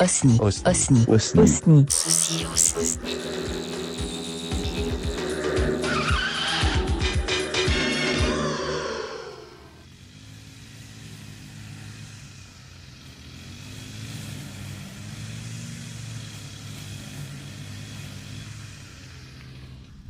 [0.00, 0.38] Osni.
[0.40, 1.04] Osni.
[1.08, 1.44] Osni.
[1.48, 2.46] Osni.
[2.54, 3.16] Osni.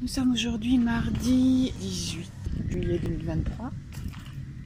[0.02, 2.30] Nous sommes aujourd'hui mardi 18
[2.68, 3.70] juillet 2023.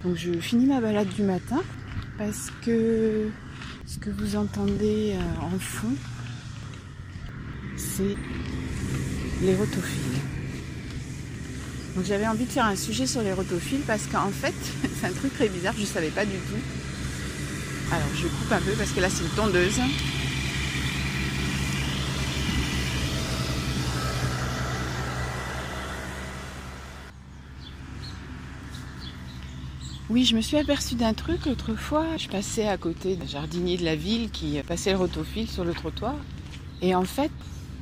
[0.03, 1.63] Donc je finis ma balade du matin
[2.19, 3.29] parce que
[3.87, 5.95] ce que vous entendez euh, en fond,
[7.77, 8.17] c'est
[9.43, 10.21] les rotophiles?
[11.97, 14.55] Donc j'avais envie de faire un sujet sur les rotophiles parce qu'en fait,
[15.01, 16.61] c'est un truc très bizarre, je ne savais pas du tout.
[17.91, 19.81] Alors je coupe un peu parce que là c'est une tondeuse.
[30.11, 32.17] Oui, je me suis aperçue d'un truc l'autre fois.
[32.17, 35.73] Je passais à côté d'un jardinier de la ville qui passait le rotofil sur le
[35.73, 36.17] trottoir.
[36.83, 37.31] Et en fait,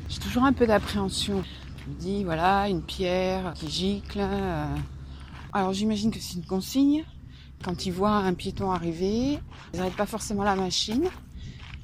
[0.08, 1.42] j'ai toujours un peu d'appréhension.
[1.86, 4.20] Je me dis, voilà, une pierre qui gicle.
[4.20, 4.66] euh.
[5.52, 7.04] Alors j'imagine que c'est une consigne.
[7.64, 9.38] Quand ils voient un piéton arriver,
[9.72, 11.08] ils n'arrêtent pas forcément la machine,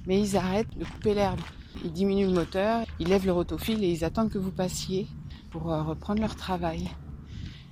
[0.07, 1.41] mais ils arrêtent de couper l'herbe.
[1.85, 5.07] Ils diminuent le moteur, ils lèvent le rotofil et ils attendent que vous passiez
[5.51, 6.89] pour euh, reprendre leur travail.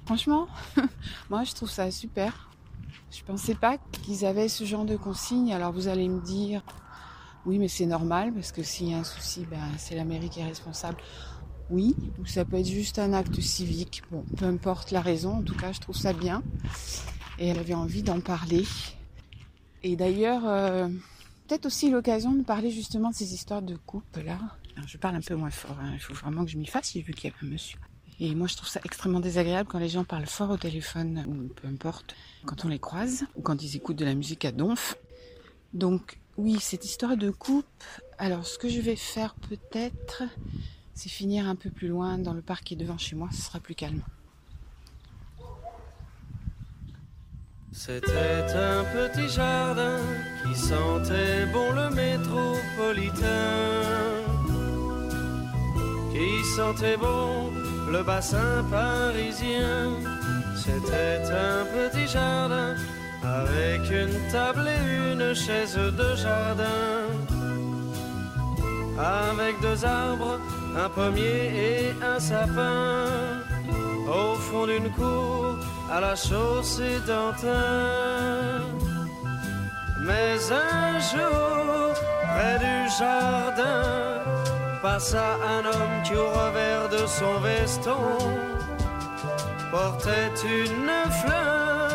[0.04, 0.48] Franchement,
[1.30, 2.50] moi je trouve ça super.
[3.10, 5.52] Je pensais pas qu'ils avaient ce genre de consigne.
[5.52, 6.62] Alors vous allez me dire,
[7.46, 10.30] oui, mais c'est normal parce que s'il y a un souci, ben, c'est la mairie
[10.30, 10.98] qui est responsable.
[11.70, 14.02] Oui, ou ça peut être juste un acte civique.
[14.10, 16.42] Bon, peu importe la raison, en tout cas, je trouve ça bien.
[17.38, 18.64] Et elle avait envie d'en parler.
[19.82, 20.88] Et d'ailleurs, euh,
[21.46, 24.38] peut-être aussi l'occasion de parler justement de ces histoires de coupe là.
[24.86, 25.92] Je parle un peu moins fort, hein.
[25.94, 27.78] il faut vraiment que je m'y fasse, vu qu'il y avait un monsieur.
[28.20, 31.48] Et moi, je trouve ça extrêmement désagréable quand les gens parlent fort au téléphone, ou
[31.52, 32.14] peu importe,
[32.46, 34.96] quand on les croise, ou quand ils écoutent de la musique à donf.
[35.72, 37.66] Donc, oui, cette histoire de coupe,
[38.18, 40.22] alors ce que je vais faire peut-être,
[40.94, 43.42] c'est finir un peu plus loin dans le parc qui est devant chez moi, ce
[43.42, 44.02] sera plus calme.
[47.72, 49.98] C'était un petit jardin
[50.44, 53.24] qui sentait bon le métropolitain,
[56.12, 59.78] qui sentait bon le bassin parisien.
[60.56, 62.74] C'était un petit jardin
[63.22, 66.92] avec une table et une chaise de jardin,
[68.98, 70.38] avec deux arbres,
[70.84, 73.06] un pommier et un sapin,
[74.20, 75.58] au fond d'une cour
[75.94, 78.60] à la chaussée d'Antin.
[80.06, 80.36] Mais
[80.68, 81.94] un jour,
[82.32, 84.33] près du jardin,
[84.84, 88.04] passa un homme qui au revers de son veston
[89.70, 91.90] portait une fleur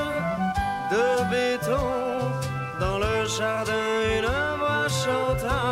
[0.93, 1.89] de béton.
[2.79, 3.85] Dans le jardin,
[4.17, 5.65] une voix chanta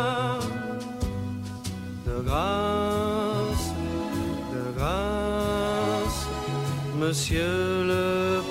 [2.06, 3.66] de grâce,
[4.54, 6.20] de grâce,
[7.02, 8.42] monsieur le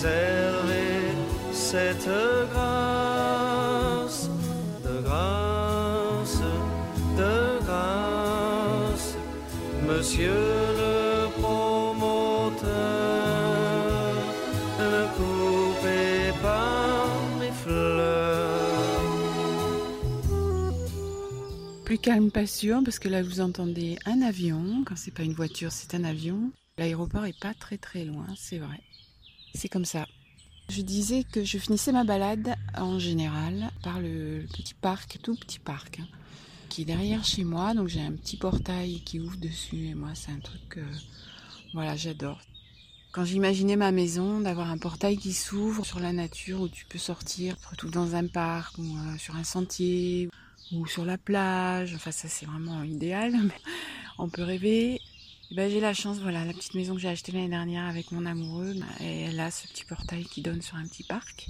[0.00, 1.12] préservez
[1.52, 2.08] cette
[2.52, 4.30] grâce,
[4.84, 6.40] de grâce,
[7.18, 9.14] de grâce,
[9.86, 12.70] monsieur le promoteur,
[14.78, 17.06] ne coupez pas
[17.38, 18.56] mes fleurs.
[21.84, 24.82] Plus calme, pas sûr, parce que là vous entendez un avion.
[24.86, 26.52] Quand c'est pas une voiture, c'est un avion.
[26.78, 28.80] L'aéroport est pas très très loin, c'est vrai.
[29.54, 30.06] C'est comme ça.
[30.68, 35.58] Je disais que je finissais ma balade en général par le petit parc, tout petit
[35.58, 36.06] parc, hein,
[36.68, 37.74] qui est derrière chez moi.
[37.74, 40.80] Donc j'ai un petit portail qui ouvre dessus et moi c'est un truc que
[41.74, 42.40] voilà j'adore.
[43.12, 46.98] Quand j'imaginais ma maison, d'avoir un portail qui s'ouvre sur la nature où tu peux
[46.98, 50.28] sortir, surtout dans un parc ou euh, sur un sentier
[50.70, 51.92] ou sur la plage.
[51.96, 53.32] Enfin, ça, c'est vraiment idéal.
[53.42, 53.60] Mais
[54.18, 55.00] on peut rêver.
[55.52, 58.12] Eh ben, j'ai la chance, voilà, la petite maison que j'ai achetée l'année dernière avec
[58.12, 61.48] mon amoureux, bah, et elle a ce petit portail qui donne sur un petit parc.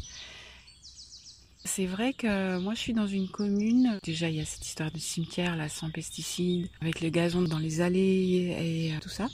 [1.66, 4.90] C'est vrai que moi je suis dans une commune, déjà il y a cette histoire
[4.90, 9.28] de cimetière là sans pesticides, avec le gazon dans les allées et euh, tout ça.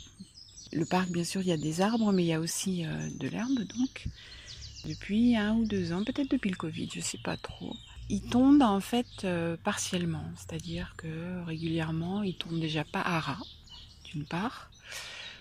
[0.72, 3.08] Le parc bien sûr il y a des arbres mais il y a aussi euh,
[3.20, 4.06] de l'herbe donc.
[4.84, 7.76] Depuis un ou deux ans, peut-être depuis le Covid, je sais pas trop.
[8.08, 13.42] Il tombe en fait euh, partiellement, c'est-à-dire que régulièrement il tombe déjà pas à ras,
[14.06, 14.70] d'une part.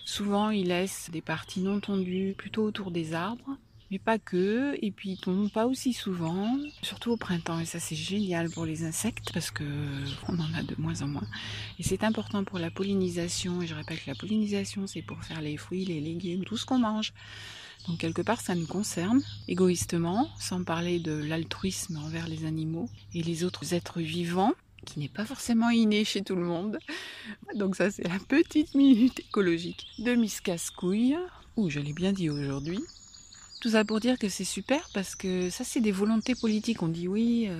[0.06, 3.58] Souvent il laisse des parties non tondues plutôt autour des arbres,
[3.90, 4.78] mais mais pas que.
[4.82, 7.60] Et puis ils tombent pas aussi souvent, surtout au printemps.
[7.60, 9.64] Et ça c'est génial pour les insectes parce que
[10.28, 11.28] on en a de moins en moins.
[11.80, 13.62] Et c'est important pour la pollinisation.
[13.62, 16.66] Et je répète que la pollinisation c'est pour faire les fruits, les légumes, tout ce
[16.66, 17.14] qu'on mange.
[17.88, 23.24] Donc quelque part ça nous concerne égoïstement, sans parler de l'altruisme envers les animaux et
[23.24, 24.54] les autres êtres vivants
[24.86, 26.80] qui n'est pas forcément inné chez tout le monde.
[27.56, 31.18] Donc ça c'est la petite minute écologique de Miss Cascouille,
[31.58, 32.80] ou je l'ai bien dit aujourd'hui.
[33.62, 36.84] Tout ça pour dire que c'est super parce que ça c'est des volontés politiques.
[36.84, 37.58] On dit oui, euh,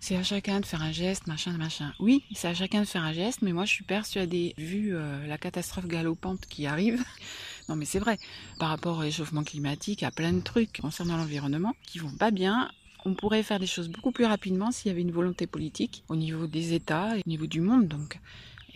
[0.00, 1.92] c'est à chacun de faire un geste, machin, machin.
[1.98, 5.26] Oui, c'est à chacun de faire un geste, mais moi je suis persuadée, vu euh,
[5.26, 7.02] la catastrophe galopante qui arrive,
[7.68, 8.18] non mais c'est vrai,
[8.58, 12.70] par rapport au réchauffement climatique, à plein de trucs concernant l'environnement qui vont pas bien,
[13.06, 16.16] on pourrait faire des choses beaucoup plus rapidement s'il y avait une volonté politique au
[16.16, 17.86] niveau des États et au niveau du monde.
[17.86, 18.18] Donc,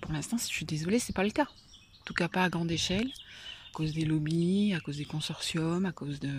[0.00, 1.48] pour l'instant, je suis désolée, c'est pas le cas.
[2.00, 5.84] En tout cas, pas à grande échelle, à cause des lobbies, à cause des consortiums,
[5.84, 6.30] à cause de,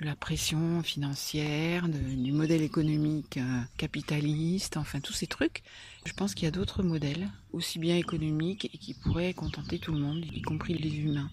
[0.00, 5.62] la pression financière, du modèle économique euh, capitaliste, enfin tous ces trucs.
[6.06, 9.92] Je pense qu'il y a d'autres modèles, aussi bien économiques, et qui pourraient contenter tout
[9.92, 11.30] le monde, y compris les humains.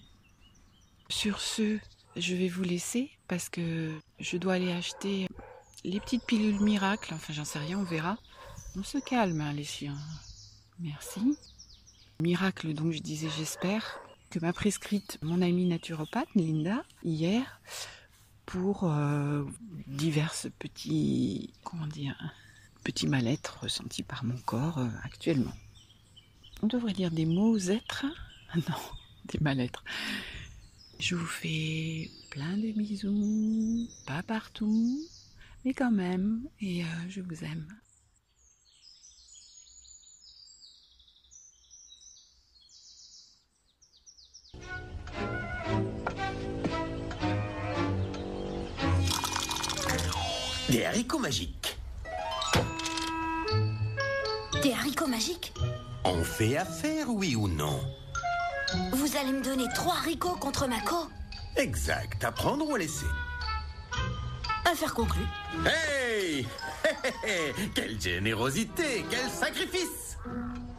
[1.08, 1.78] Sur ce,
[2.14, 3.90] je vais vous laisser parce que
[4.20, 5.26] je dois aller acheter
[5.84, 8.18] les petites pilules miracles, enfin j'en sais rien, on verra.
[8.76, 9.98] On se calme hein, les chiens.
[10.78, 11.36] Merci.
[12.20, 14.00] Miracle, donc je disais j'espère,
[14.30, 17.60] que m'a prescrite mon amie naturopathe Linda hier
[18.46, 19.44] pour euh,
[19.86, 22.16] diverses petits, comment dire,
[22.84, 25.52] petits mal-être ressentis par mon corps euh, actuellement.
[26.62, 28.06] On devrait dire des mots êtres
[28.54, 28.76] Non,
[29.26, 29.84] des mal-être.
[30.98, 35.00] Je vous fais plein de bisous, pas partout,
[35.64, 37.66] mais quand même, et euh, je vous aime.
[50.68, 51.76] Des haricots magiques.
[54.62, 55.52] Des haricots magiques?
[56.04, 57.78] On fait affaire, oui ou non?
[58.92, 61.08] Vous allez me donner trois haricots contre Mako
[61.56, 63.06] Exact, à prendre ou à laisser?
[64.72, 65.26] Affaire conclue.
[65.66, 66.46] Hey
[67.74, 70.16] Quelle générosité Quel sacrifice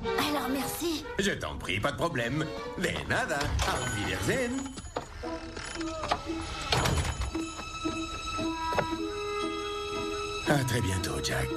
[0.03, 1.05] Alors merci.
[1.19, 2.43] Je t'en prie, pas de problème.
[2.79, 3.37] De nada.
[3.67, 4.51] Auf Wiedersehen.
[10.47, 11.49] À très bientôt, Jack.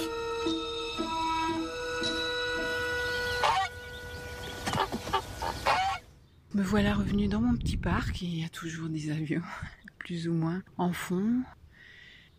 [6.52, 9.42] Me voilà revenu dans mon petit parc et il y a toujours des avions,
[9.98, 11.42] plus ou moins, en fond.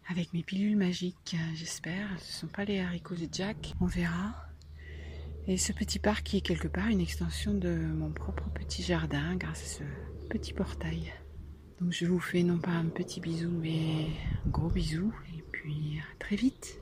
[0.09, 2.07] Avec mes pilules magiques, j'espère.
[2.19, 4.33] Ce ne sont pas les haricots de Jack, on verra.
[5.47, 9.35] Et ce petit parc qui est quelque part une extension de mon propre petit jardin
[9.35, 9.83] grâce à ce
[10.29, 11.13] petit portail.
[11.81, 14.07] Donc je vous fais non pas un petit bisou mais
[14.45, 16.79] un gros bisou et puis à très vite.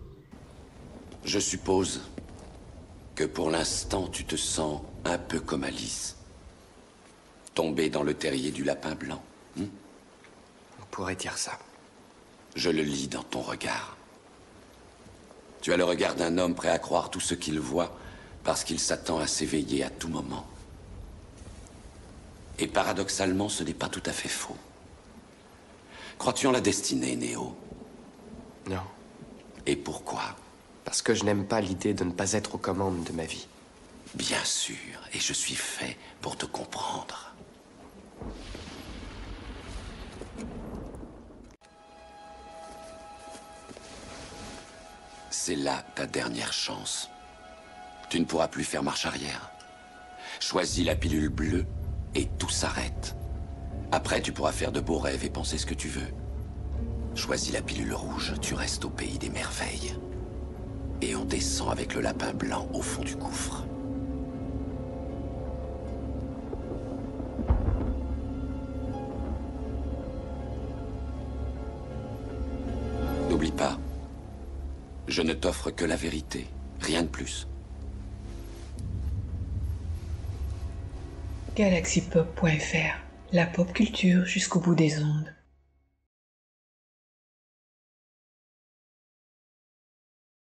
[1.24, 2.02] Je suppose
[3.16, 6.16] que pour l'instant tu te sens un peu comme Alice.
[7.56, 9.24] Tombée dans le terrier du lapin blanc.
[9.58, 9.66] Hmm?
[10.82, 11.58] On pourrait dire ça.
[12.56, 13.98] Je le lis dans ton regard.
[15.62, 17.98] Tu as le regard d'un homme prêt à croire tout ce qu'il voit
[18.44, 20.48] parce qu'il s'attend à s'éveiller à tout moment.
[22.60, 24.56] Et paradoxalement, ce n'est pas tout à fait faux.
[26.18, 27.58] Crois-tu en la destinée, Néo?
[28.70, 28.84] Non.
[29.66, 30.36] Et pourquoi?
[30.86, 33.48] Parce que je n'aime pas l'idée de ne pas être aux commandes de ma vie.
[34.14, 34.76] Bien sûr,
[35.14, 37.35] et je suis fait pour te comprendre.
[45.48, 47.12] C'est là ta dernière chance.
[48.10, 49.52] Tu ne pourras plus faire marche arrière.
[50.40, 51.68] Choisis la pilule bleue
[52.16, 53.16] et tout s'arrête.
[53.92, 56.12] Après, tu pourras faire de beaux rêves et penser ce que tu veux.
[57.14, 59.96] Choisis la pilule rouge, tu restes au pays des merveilles.
[61.04, 63.68] Et on descend avec le lapin blanc au fond du gouffre.
[73.30, 73.78] N'oublie pas,
[75.08, 76.48] je ne t'offre que la vérité,
[76.82, 77.48] rien de plus.
[81.56, 83.00] Galaxypop.fr,
[83.32, 85.34] la pop culture jusqu'au bout des ondes.